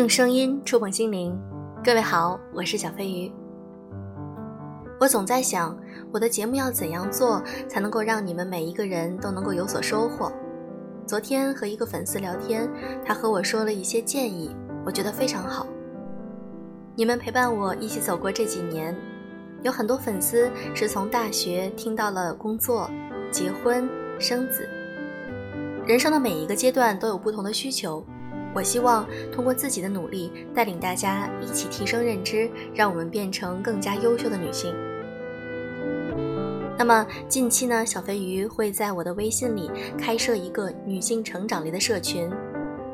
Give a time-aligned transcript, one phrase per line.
[0.00, 1.38] 用声音触碰心灵，
[1.84, 3.30] 各位好，我是小飞鱼。
[4.98, 5.78] 我总在想，
[6.10, 10.32] 我的节目要怎样做才能够让你们每一个人都能够有所收获？
[11.06, 12.66] 昨天和一个粉丝聊天，
[13.04, 14.56] 他和我说了一些建议，
[14.86, 15.66] 我觉得非常好。
[16.96, 18.96] 你们陪伴我一起走过这几年，
[19.60, 22.90] 有很多粉丝是从大学听到了工作、
[23.30, 23.86] 结婚、
[24.18, 24.66] 生子，
[25.86, 28.02] 人生的每一个阶段都有不同的需求。
[28.54, 34.74] 我希望通过自己的努力，带领大家一起提升认知，让我们变成更加优秀的女性。
[36.76, 42.30] 那么近期呢，小飞鱼会在我的微信里开设一个女性成长类的社群。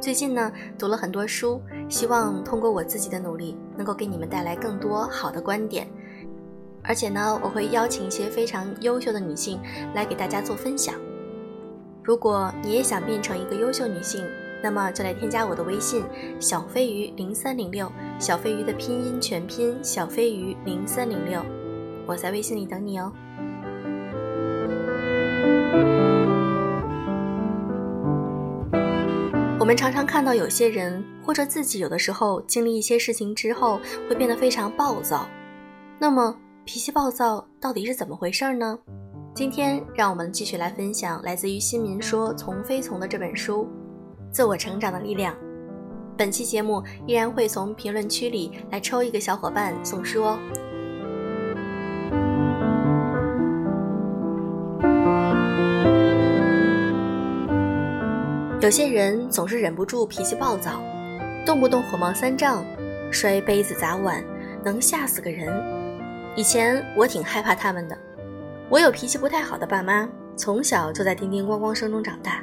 [0.00, 5.86] 最近呢，读了很多书，希望通过我自己的努力，能够给你们带来更多好的观点。
[6.82, 9.60] 而且呢，我会邀请一些非常优秀的女性
[9.94, 10.94] 来给大家做分享。
[12.02, 14.22] 如果你也想变成一个优秀女性，
[14.64, 16.02] 那么就来添加我的微信
[16.40, 17.86] 小飞鱼零三零六，
[18.18, 21.44] 小飞鱼的拼音全拼小飞鱼零三零六，
[22.06, 23.12] 我在微信里等你哦。
[29.60, 35.28] 我们常常看到有些人或者自己有的时候经历一些事情之后会变得非常暴躁，
[35.98, 38.78] 那么脾气暴躁到底是怎么回事呢？
[39.34, 43.68] 今天让我们继续来分享来自于新民说从非从的这本书。
[44.34, 45.32] 自我成长的力量。
[46.16, 50.38] 本期节目依然会从评论区里来抽一个小伙伴送书哦。
[58.60, 60.82] 有些人总是忍不住脾气暴躁，
[61.46, 62.64] 动不动火冒三丈，
[63.12, 64.24] 摔杯子砸碗，
[64.64, 65.48] 能吓死个人。
[66.34, 67.96] 以前我挺害怕他们的，
[68.68, 72.42] 我有脾气不太好的爸妈，从小就在叮叮咣咣声中长大。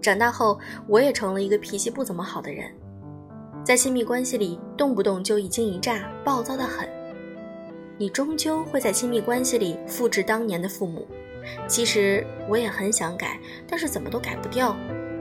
[0.00, 2.70] 长大后，我也成了一个脾气不怎么好的人，
[3.62, 6.88] 在亲密关系里动不动就一惊一乍，暴躁的很。
[7.98, 11.06] 你终究会在亲密关系里复制当年的父母。
[11.66, 13.38] 其实我也很想改，
[13.68, 14.74] 但是怎么都改不掉。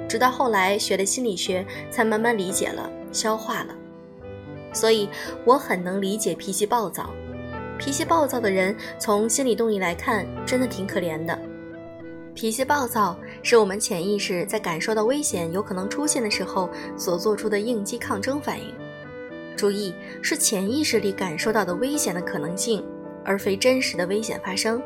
[0.07, 3.75] 直到后来学了心理学，才慢慢理解了、消化了。
[4.71, 5.09] 所以
[5.45, 7.09] 我很能理解脾气暴躁。
[7.77, 11.37] 脾气暴躁的人，从心理动力来看，真的挺可怜的。
[12.33, 18.73] 脾气暴躁是我们潜意识在感受到危险有可能出现的时候所做出的应激抗争反应。
[19.55, 22.85] 注意，是潜意识里感受到的危险的可能性，
[23.25, 24.81] 而非真实的危险发生。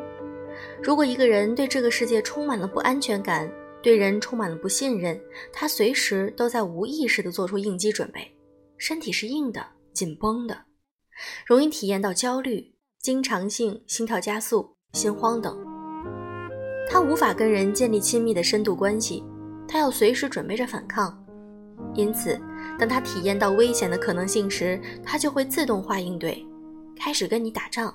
[0.81, 5.19] 如果一个人对这个世界充满了不安全感，对人充满了不信任，
[5.51, 8.31] 他随时都在无意识地做出应激准备，
[8.77, 10.57] 身体是硬的、紧绷的，
[11.45, 15.72] 容易体验到焦虑、经常性心跳加速、心慌等。
[16.93, 19.23] 他无法跟人建立亲密的深度关系，
[19.67, 21.11] 他要随时准备着反抗。
[21.95, 22.39] 因此，
[22.77, 26.45] 当他体验到危险的可能性时，他就会自动化应对，
[26.95, 27.91] 开始跟你打仗，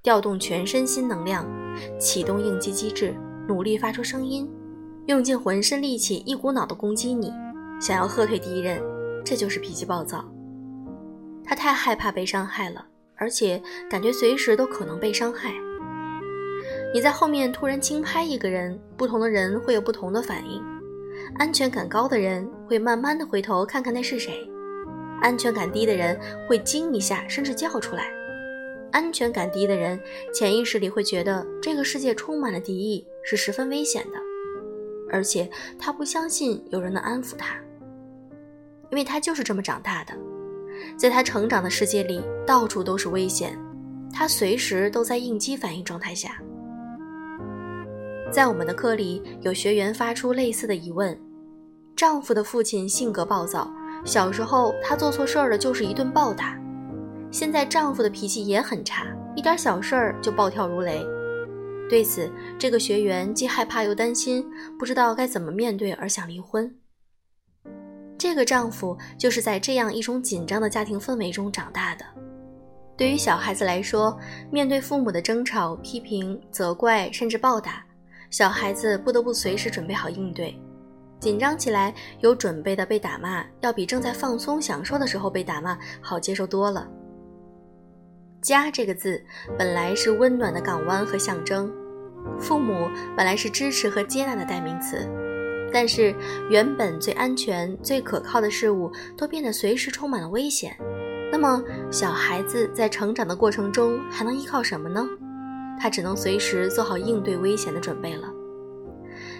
[0.00, 1.44] 调动全身心能量，
[1.98, 3.16] 启动应激机制，
[3.48, 4.48] 努力发出声音，
[5.06, 7.32] 用尽浑身力气，一股脑的攻击你，
[7.80, 8.80] 想要喝退敌人。
[9.24, 10.24] 这就是脾气暴躁。
[11.44, 12.86] 他太害怕被伤害了，
[13.16, 15.52] 而且感觉随时都可能被伤害。
[16.94, 20.62] 你在后面突然轻拍一个人，不同的人会有不同的反应。
[21.38, 24.48] 安全感高的人会慢慢的回头看看那是谁，
[25.20, 28.04] 安全感低的人会惊一下，甚至叫出来。
[28.92, 30.00] 安全感低的人
[30.32, 34.18] 潜意识里会觉得这个世界充满了敌意，是十分危险的，
[35.10, 37.56] 而且他不相信有人能安抚他，
[38.90, 40.14] 因为他就是这么长大的，
[40.96, 43.58] 在他成长的世界里到处都是危险，
[44.14, 46.40] 他随时都在应激反应状态下。
[48.30, 51.18] 在我们的课里，有学员发出类似的疑问：
[51.94, 53.70] 丈夫的父亲性格暴躁，
[54.04, 56.60] 小时候他做错事儿了就是一顿暴打，
[57.30, 61.06] 现在丈夫的脾气也很差，一点小事儿就暴跳如雷。
[61.88, 64.44] 对此，这个学员既害怕又担心，
[64.76, 66.74] 不知道该怎么面对，而想离婚。
[68.18, 72.04] 这个丈夫就是在这样一种紧张的家庭氛围中长大的。
[72.96, 74.18] 对于小孩子来说，
[74.50, 77.84] 面对父母的争吵、批评、责怪，甚至暴打。
[78.30, 80.58] 小孩子不得不随时准备好应对，
[81.20, 86.86] 紧张起来有准备的被打骂，要比正在放松享受的时候被打骂好接受多了。
[88.42, 89.20] 家这个字
[89.58, 91.72] 本来是温暖的港湾和象征，
[92.38, 95.08] 父母本来是支持和接纳的代名词，
[95.72, 96.14] 但是
[96.50, 100.76] 原本最安全、最可靠的事物都变得随时充满了危险，
[101.32, 105.04] 那么小孩子在成长的过程中还能依靠什么呢？
[105.80, 108.32] 他只能随时做好应对危险的准备了。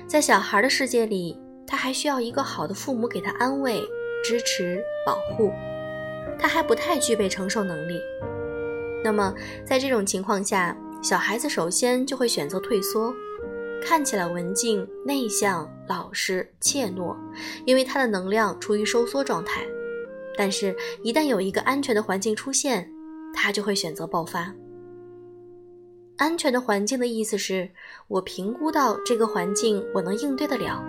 [0.06, 3.82] 在小孩的世界里，他还需要一个好的父母给他安慰、
[4.22, 5.50] 支持、保护。
[6.38, 8.00] 他还不太具备承受能力。
[9.02, 9.34] 那么，
[9.64, 13.14] 在这种情况下，小孩子首先就会选择退缩，
[13.82, 17.16] 看起来文静、内向、老实、怯懦，
[17.64, 19.66] 因为他的能量处于收缩状态。
[20.36, 22.90] 但是，一旦有一个安全的环境出现，
[23.34, 24.52] 他就会选择爆发。
[26.18, 27.68] 安全的环境的意思是
[28.08, 30.82] 我评估到这个环境我能应对得了，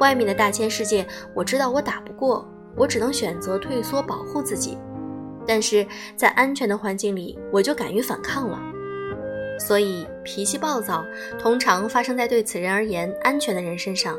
[0.00, 4.76] 外面的大千世界我知道我打不过，我只能选择退缩保护自己。
[5.46, 8.60] 但是在安全的环境里，我就敢于反抗了。
[9.58, 11.02] 所以脾气暴躁
[11.38, 14.18] 通常发生在对此人而言安全的人身上，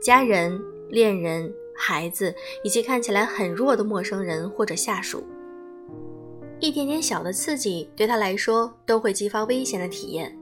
[0.00, 2.32] 家人、恋人、孩子
[2.62, 5.26] 以及看起来很弱的陌生人或者下属。
[6.62, 10.32] 一点点小的刺激对他来说都会激发危险的体验，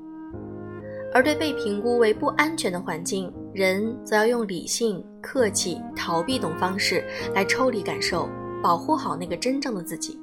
[1.14, 7.02] 而对被评估为不安全的环境，人则要用理性、客气、逃避等方式
[7.34, 8.28] 来抽离感受，
[8.62, 10.20] 保护好那个真正的自己。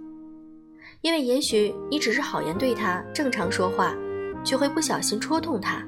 [1.01, 3.95] 因为也许你只是好言对他，正常说话，
[4.44, 5.83] 却会不小心戳痛他，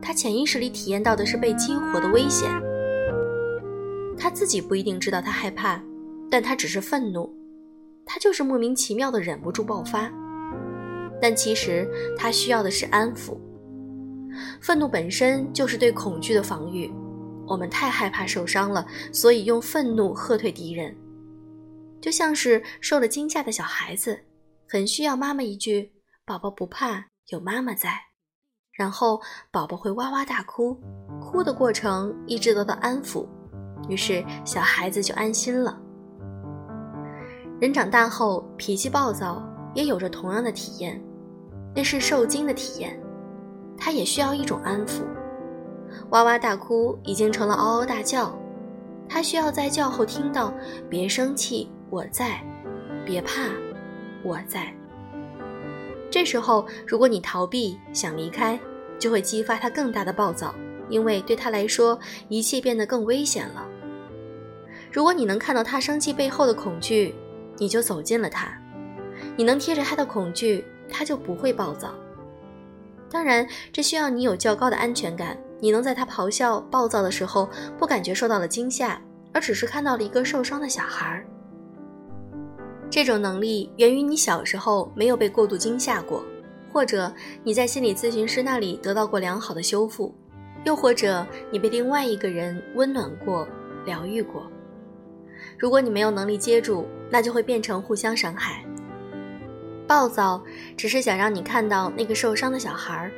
[0.00, 2.50] 他潜意识里体验到的是被激活的危险。
[4.16, 5.78] 他自己不一定知道他害怕，
[6.30, 7.30] 但他只是愤怒。
[8.04, 10.10] 他就是莫名其妙的忍不住爆发，
[11.20, 13.38] 但其实他需要的是安抚。
[14.60, 16.92] 愤怒本身就是对恐惧的防御，
[17.46, 20.96] 我们太害怕受伤了，所以用愤怒喝退敌人。
[22.00, 24.18] 就像是受了惊吓的小孩子，
[24.68, 25.92] 很需要妈妈一句
[26.26, 27.92] “宝宝不怕，有妈妈在”，
[28.72, 29.20] 然后
[29.52, 30.80] 宝宝会哇哇大哭，
[31.20, 33.28] 哭的过程一直得到安抚，
[33.88, 35.78] 于是小孩子就安心了。
[37.62, 39.40] 人长大后脾气暴躁，
[39.72, 41.00] 也有着同样的体验，
[41.72, 43.00] 那是受惊的体验，
[43.78, 45.02] 他也需要一种安抚。
[46.10, 48.36] 哇哇大哭已经成了嗷嗷大叫，
[49.08, 50.52] 他需要在叫后听到
[50.90, 52.42] “别生气，我在
[53.06, 53.42] ”，“别怕，
[54.24, 54.74] 我在”。
[56.10, 58.58] 这时候，如果你逃避想离开，
[58.98, 60.52] 就会激发他更大的暴躁，
[60.88, 61.96] 因为对他来说，
[62.28, 63.64] 一切变得更危险了。
[64.90, 67.14] 如果你能看到他生气背后的恐惧，
[67.58, 68.52] 你就走进了他，
[69.36, 71.94] 你能贴着他的恐惧，他就不会暴躁。
[73.10, 79.00] 当然，这需要你有较高的安全感，你能在他咆哮暴躁的时候不感觉受到了惊吓，
[79.32, 81.24] 而只是看到了一个受伤的小孩。
[82.90, 86.24] 这种能力源于你小时候没有被过度惊吓过，
[86.72, 87.12] 或者
[87.42, 90.14] 你在心理咨询师那里得到过良好的修复，
[90.64, 93.46] 又或者你被另外一个人温暖过、
[93.84, 94.50] 疗愈过。
[95.58, 98.64] 如果你没有能力接住，那就会变成互相伤害。
[99.86, 100.42] 暴躁
[100.74, 103.12] 只是想让你看到那个受伤的小孩儿。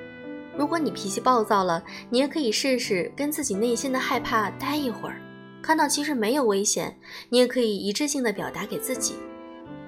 [0.56, 5.20] 如果你脾气暴躁了，你也可以试试跟自己内心的害怕待一会儿，
[5.62, 6.98] 看到其实没有危险。
[7.28, 9.14] 你也可以一致性的表达给自己：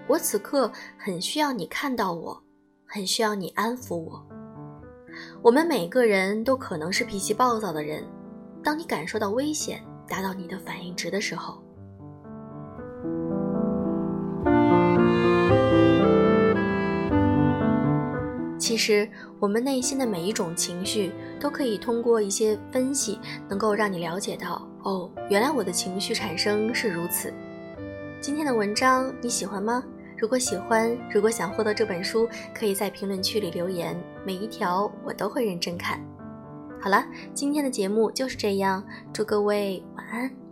[0.07, 2.41] 我此刻很需要你看到我，
[2.87, 4.25] 很需要你安抚我。
[5.43, 8.05] 我们每个人都可能是脾气暴躁的人。
[8.63, 11.66] 当你感受到危险达到你的反应值的时候。
[18.77, 19.09] 其实，
[19.41, 23.19] 我们内心的每一种情绪，都可以通过一些分析，
[23.49, 27.33] 能够让你了解到，哦，原来我的情绪产生是如此。
[28.21, 29.83] 今天的文章你喜欢吗？
[30.19, 35.99] 如果喜欢，如果想获得这本书，可以在评论区里留言，每一条我都会认真看。
[36.79, 40.46] 好了，今天的节目就是这样，祝各位晚安。